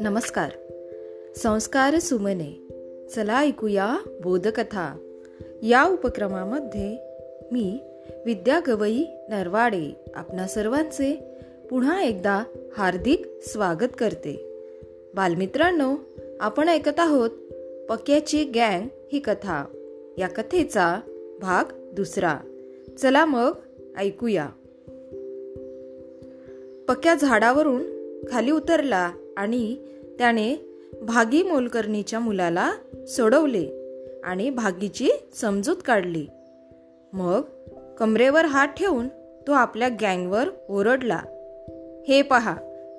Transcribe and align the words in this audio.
नमस्कार. 0.00 0.50
संस्कार 1.36 1.98
सुमने. 1.98 2.68
चला 3.14 3.42
ऐकूया 3.42 3.98
बोधकथा. 4.22 4.96
या 5.62 5.84
उपक्रमामध्ये 5.84 6.96
मी 7.52 7.78
विद्या 8.26 8.60
गवई 8.66 9.04
नरवाडे 9.28 10.04
आपणा 10.14 10.46
सर्वांचे 10.46 11.24
पुन्हा 11.70 12.02
एकदा 12.02 12.42
हार्दिक 12.76 13.26
स्वागत 13.42 13.88
करते. 13.98 14.62
बालमित्रांनो 15.14 15.96
आपण 16.40 16.68
ऐकत 16.68 17.00
आहोत 17.00 17.30
पक्याची 17.88 18.44
गँग 18.44 18.88
ही 19.12 19.18
कथा. 19.18 19.64
या 20.18 20.28
कथेचा 20.28 21.00
भाग 21.40 21.64
दुसरा. 21.92 22.38
चला 22.98 23.24
मग 23.24 23.52
ऐकूया. 23.98 24.48
पक्या 26.88 27.14
झाडावरून 27.14 27.82
खाली 28.30 28.50
उतरला 28.50 29.10
आणि 29.36 29.76
त्याने 30.18 30.54
भागी 31.02 31.42
मोलकर्णीच्या 31.42 32.20
मुलाला 32.20 32.72
सोडवले 33.08 33.68
आणि 34.24 34.50
भागीची 34.50 35.08
समजूत 35.34 35.76
काढली. 35.84 36.26
मग 37.12 37.40
कमरेवर 37.98 38.44
हात 38.44 38.68
ठेवून 38.68 39.08
तो 39.46 39.52
आपल्या 39.52 39.88
गँगवर 39.88 40.48
ओरडला 40.68 41.20
हे 42.08 42.22
पहा 42.22 42.54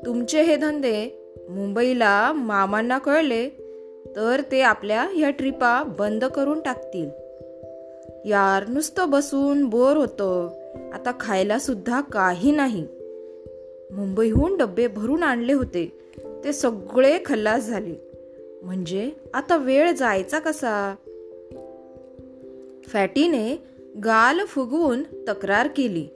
तुमचे 0.05 0.41
हे 0.41 0.55
धंदे 0.55 1.33
मुंबईला 1.49 2.33
मामांना 2.33 2.97
कळले 2.97 3.49
तर 4.15 4.41
ते 4.51 4.61
आपल्या 4.61 5.07
या 5.17 5.29
ट्रिपा 5.29 5.83
बंद 5.83 6.25
करून 6.25 6.59
टाकतील. 6.59 7.09
यार 8.25 8.67
नुसतं 8.67 9.09
बसून 9.09 9.65
बोर 9.65 9.97
होतं. 9.97 10.49
आता 10.93 11.11
खायला 11.19 11.59
सुद्धा 11.59 12.01
काही 12.01 12.51
नाही. 12.51 12.87
मुंबईहून 13.91 14.57
डब्बे 14.57 14.87
भरून 14.87 15.23
आणले 15.23 15.53
होते. 15.53 16.11
ते 16.43 16.53
सगळे 16.53 17.19
खल्लास 17.25 17.67
झाले. 17.67 17.95
म्हणजे 18.63 19.11
आता 19.33 19.57
वेळ 19.57 19.91
जायचा 19.91 20.39
कसा? 20.39 20.95
फॅटीने 22.87 23.55
गाल 24.03 24.45
फुगवून 24.45 25.03
तक्रार 25.27 25.67
केली 25.67 26.07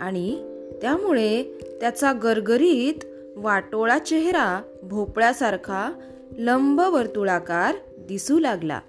आणि 0.00 0.42
त्यामुळे 0.82 1.42
त्याचा 1.80 2.12
गरगरीत 2.12 3.04
वाटोळा 3.36 3.98
चेहरा 3.98 4.62
भोपळ्यासारखा 4.82 5.92
लंब 6.38 6.80
वर्तुळाकार 6.80 7.74
दिसू 7.98 8.38
लागला. 8.38 8.80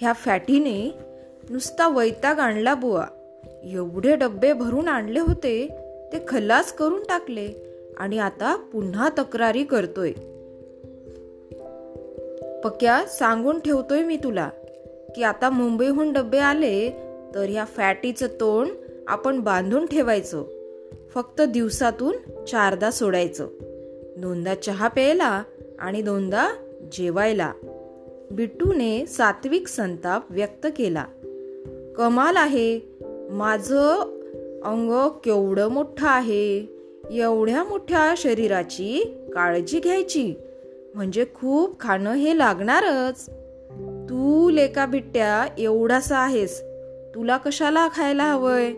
ह्या 0.00 0.12
फॅटीने 0.12 0.94
नुसता 1.50 1.88
वैताग 1.88 2.38
आणला 2.38 2.74
बुवा. 2.74 3.06
एवढे 3.64 4.16
डब्बे 4.16 4.52
भरून 4.52 4.88
आणले 4.88 5.20
होते 5.20 5.79
ते 6.12 6.24
खल्लास 6.28 6.72
करून 6.72 7.02
टाकले 7.02 7.48
आणि 7.96 8.18
आता 8.18 8.56
पुन्हा 8.56 9.08
तक्रारी 9.08 9.64
करतोय. 9.64 10.12
पक्या 12.64 13.04
सांगून 13.06 13.60
ठेवतोय 13.60 14.02
मी 14.02 14.16
तुला 14.16 14.50
की 15.16 15.22
आता 15.22 15.50
मुंबईहून 15.50 16.12
डबे 16.12 16.38
आले 16.38 16.90
तर 17.34 17.44
ह्या 17.48 17.64
फॅटीचं 17.64 18.26
तोंड 18.26 18.68
आपण 19.08 19.40
बांधून 19.40 19.86
ठेवायचं. 19.86 20.44
फक्त 21.14 21.42
दिवसातून 21.42 22.44
चारदा 22.44 22.90
सोडायचं. 22.90 23.48
दोनदा 24.16 24.54
चहा 24.54 24.88
प्यायला 24.88 25.42
आणि 25.78 26.02
दोनदा 26.02 26.48
जेवायला. 26.92 27.52
बिट्टूने 28.30 29.06
सात्विक 29.06 29.68
संताप 29.68 30.22
व्यक्त 30.30 30.66
केला. 30.76 31.04
कमाल 31.96 32.36
आहे. 32.36 32.80
माझं 33.30 34.19
अंग 34.64 35.08
केवढं 35.24 35.68
मोठं 35.68 36.06
आहे? 36.06 36.76
एवढ्या 37.10 37.64
मोठ्या 37.64 38.14
शरीराची 38.16 39.16
काळजी 39.34 39.80
घ्यायची? 39.80 40.34
म्हणजे 40.94 41.24
खूप 41.34 41.80
खाणं 41.80 42.12
हे 42.12 42.38
लागणारच. 42.38 43.30
तू 44.10 44.50
लेका 44.50 44.86
बिट्ट्या 44.86 45.46
एवढासा 45.58 46.18
आहेस. 46.18 46.60
तुला 47.14 47.36
कशाला 47.36 47.88
खायला 47.88 48.24
हवंय? 48.24 48.72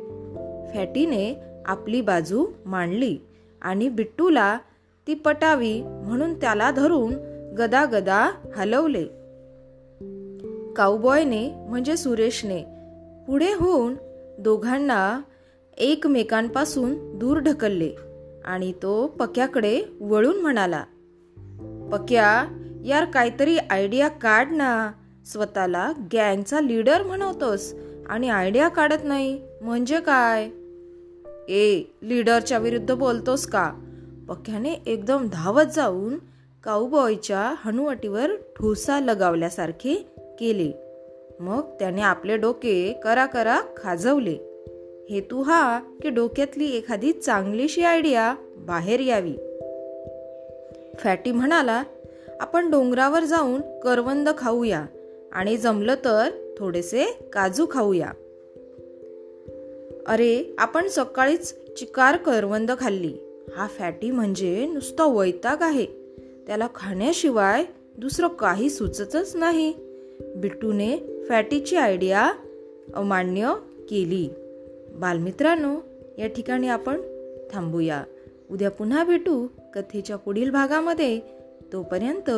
फॅटीने 0.75 1.35
आपली 1.67 2.01
बाजू 2.01 2.47
मांडली 2.67 3.19
आणि 3.63 3.89
बिट्टूला 3.89 4.59
ती 5.07 5.15
पटावी 5.15 5.83
म्हणून 5.83 6.41
त्याला 6.41 6.71
धरून 6.71 7.15
गदा 7.59 7.85
गदा 7.85 8.31
हलवले. 8.57 9.05
काऊबॉयने 10.77 11.67
म्हणजे 11.69 11.97
सुरेशने 11.97 12.65
पुढे 13.27 13.53
होऊन 13.53 13.95
दोघांना 14.39 15.21
एकमेकांपासून 15.79 17.19
दूर 17.19 17.39
ढकलले 17.39 17.91
आणि 18.45 18.73
तो 18.73 19.07
पक्याकडे 19.07 19.83
वळून 20.01 20.37
म्हणाला 20.37 20.85
पक्या 21.93 22.45
यार 22.85 23.05
काहीतरी 23.05 23.59
आयडिया 23.59 24.09
काढ 24.09 24.53
ना. 24.53 24.93
स्वतःला 25.27 25.93
गँगचा 26.13 26.61
लीडर 26.61 27.03
म्हणवतोस 27.03 27.75
आणि 28.07 28.29
आयडिया 28.29 28.69
काढत 28.69 29.05
नाही 29.05 29.41
म्हणजे 29.63 30.01
काय? 30.01 30.51
ए 31.49 31.83
लीडरच्या 32.03 32.59
विरुद्ध 32.59 32.95
बोलतोस 32.95 33.47
का? 33.47 33.73
पक्याने 34.29 34.73
एकदम 34.73 35.29
धावत 35.33 35.65
जाऊन 35.75 36.19
काऊबॉयच्या 36.65 37.55
हनुवटीवर 37.65 38.31
ठोसा 38.57 39.01
लगावल्यासारखे 39.01 39.95
केले. 40.41 40.73
मग 41.41 41.61
त्याने 41.79 42.03
आपले 42.03 42.37
डोके 42.37 43.01
करा 43.05 43.27
करा 43.27 43.61
खाजवले. 43.77 44.52
हेतू 45.11 45.43
हा 45.43 45.79
की 46.03 46.09
डोक्यातली 46.09 46.77
एखादी 46.77 47.13
चांगलीशी 47.13 47.85
आयडिया 47.85 48.35
बाहेर 48.57 49.01
यावी. 49.01 49.33
फॅटी 50.99 51.33
म्हणाला 51.33 51.83
आपण 52.41 52.71
डोंगरावर 52.71 53.25
जाऊन 53.25 53.61
करवंद 53.81 54.29
खाऊया 54.39 54.87
आणि 55.33 55.57
जमलं 55.57 55.95
तर 56.05 56.55
थोडेसे 56.59 57.05
काजू 57.33 57.67
खाऊया. 57.71 58.13
अरे 60.07 60.55
आपण 60.59 60.89
सकाळीच 60.89 61.55
चिकार 61.77 62.17
करवंद 62.17 62.71
खाल्ली. 62.81 63.15
हा 63.57 63.67
फॅटी 63.67 64.11
म्हणजे 64.11 64.67
नुसता 64.67 65.05
वैताग 65.05 65.57
आहे. 65.61 65.87
त्याला 66.47 66.69
खाण्याशिवाय 66.75 67.65
दुसरं 67.99 68.29
काही 68.29 68.71
सुचतच 68.71 69.37
नाही. 69.37 69.75
बिट्टूने 70.37 70.99
फॅटीची 71.29 71.77
आयडिया 71.77 72.33
अमान्य 72.95 73.53
केली. 73.91 74.29
बालमित्रांनो 74.95 75.77
या 76.19 76.27
ठिकाणी 76.27 76.69
आपण 76.69 77.01
थांबूया. 77.53 78.05
उद्या 78.51 78.71
पुन्हा 78.71 79.05
भेटू 79.05 79.47
कथेच्या 79.75 80.17
पुढील 80.17 80.51
भागामध्ये. 80.51 81.21
तोपर्यंत 81.73 82.31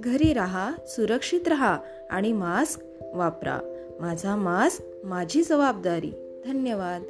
घरी 0.00 0.32
राहा 0.32 0.72
सुरक्षित 0.86 1.48
राहा 1.48 1.78
आणि 2.10 2.32
मास्क 2.32 2.80
वापरा. 3.14 3.58
माझा 4.00 4.36
मास्क 4.36 5.06
माझी 5.06 5.42
जबाबदारी. 5.42 6.42
धन्यवाद. 6.46 7.02